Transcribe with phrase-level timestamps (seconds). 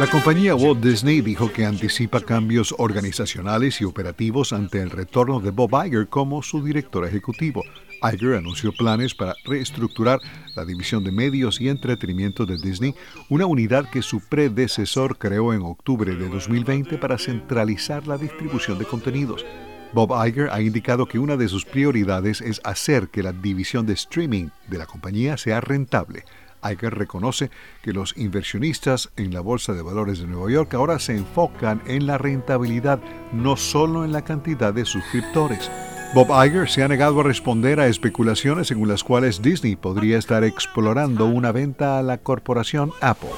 [0.00, 5.52] La compañía Walt Disney dijo que anticipa cambios organizacionales y operativos ante el retorno de
[5.52, 7.62] Bob Iger como su director ejecutivo.
[8.02, 10.18] Iger anunció planes para reestructurar
[10.56, 12.96] la división de medios y entretenimiento de Disney,
[13.28, 18.86] una unidad que su predecesor creó en octubre de 2020 para centralizar la distribución de
[18.86, 19.46] contenidos.
[19.92, 23.92] Bob Iger ha indicado que una de sus prioridades es hacer que la división de
[23.92, 26.24] streaming de la compañía sea rentable.
[26.64, 27.50] Iger reconoce
[27.82, 32.06] que los inversionistas en la Bolsa de Valores de Nueva York ahora se enfocan en
[32.06, 33.00] la rentabilidad,
[33.32, 35.70] no solo en la cantidad de suscriptores.
[36.14, 40.44] Bob Iger se ha negado a responder a especulaciones según las cuales Disney podría estar
[40.44, 43.30] explorando una venta a la corporación Apple.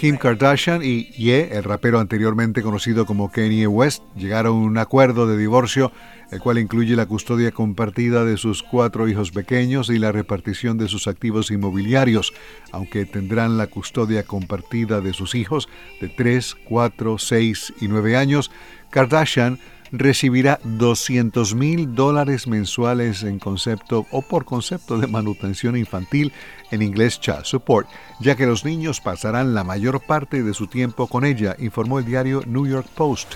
[0.00, 5.26] Kim Kardashian y Ye, el rapero anteriormente conocido como Kanye West, llegaron a un acuerdo
[5.26, 5.92] de divorcio,
[6.30, 10.88] el cual incluye la custodia compartida de sus cuatro hijos pequeños y la repartición de
[10.88, 12.32] sus activos inmobiliarios,
[12.72, 15.68] aunque tendrán la custodia compartida de sus hijos
[16.00, 18.50] de 3, 4, 6 y 9 años.
[18.88, 19.58] Kardashian
[19.92, 26.32] recibirá 200 mil dólares mensuales en concepto o por concepto de manutención infantil,
[26.70, 27.88] en inglés child support,
[28.20, 32.04] ya que los niños pasarán la mayor parte de su tiempo con ella, informó el
[32.04, 33.34] diario New York Post.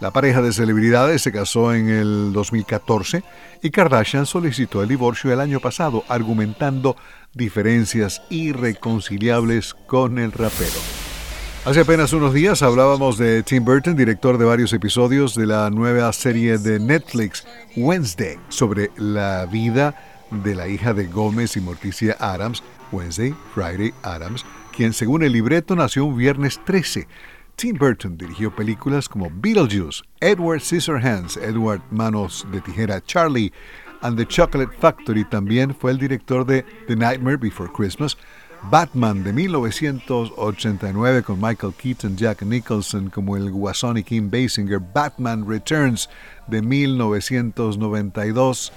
[0.00, 3.22] La pareja de celebridades se casó en el 2014
[3.62, 6.96] y Kardashian solicitó el divorcio el año pasado, argumentando
[7.34, 11.01] diferencias irreconciliables con el rapero.
[11.64, 16.12] Hace apenas unos días hablábamos de Tim Burton, director de varios episodios de la nueva
[16.12, 17.46] serie de Netflix
[17.76, 19.94] Wednesday, sobre la vida
[20.32, 24.44] de la hija de Gómez y Morticia Adams, Wednesday, Friday Adams,
[24.76, 27.06] quien según el libreto nació un viernes 13.
[27.54, 33.52] Tim Burton dirigió películas como Beetlejuice, Edward Scissorhands, Edward Manos de Tijera, Charlie
[34.00, 35.24] and the Chocolate Factory.
[35.24, 38.18] También fue el director de The Nightmare Before Christmas,
[38.70, 45.44] Batman de 1989 con Michael Keaton, Jack Nicholson como el Guasón y Kim Basinger, Batman
[45.46, 46.08] Returns
[46.46, 48.72] de 1992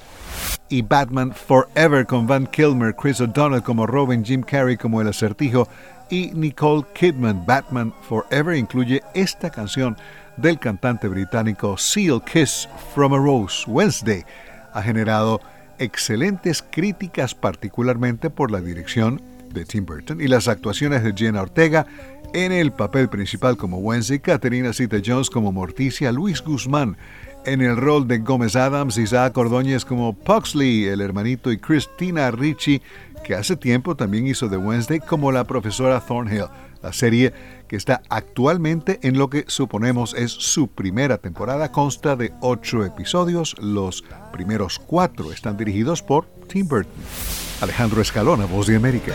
[0.70, 5.70] y Batman Forever con Van Kilmer, Chris O'Donnell como Robin, Jim Carrey como el acertijo
[6.10, 7.46] y Nicole Kidman.
[7.46, 9.96] Batman Forever incluye esta canción
[10.38, 14.26] del cantante británico Seal Kiss from a Rose Wednesday.
[14.74, 15.40] Ha generado
[15.78, 19.22] excelentes críticas particularmente por la dirección
[19.56, 21.88] de Tim Burton y las actuaciones de Jenna Ortega
[22.34, 26.98] en el papel principal como Wednesday, Caterina Zeta Jones como Morticia, Luis Guzmán
[27.46, 32.82] en el rol de Gómez Adams, Isaac Ordóñez como Puxley, el hermanito, y Christina Ricci,
[33.24, 36.46] que hace tiempo también hizo de Wednesday como la profesora Thornhill.
[36.82, 37.34] La serie
[37.68, 43.56] que está actualmente en lo que suponemos es su primera temporada consta de ocho episodios.
[43.60, 47.45] Los primeros cuatro están dirigidos por Tim Burton.
[47.62, 49.14] Alejandro Escalona, Voz de América.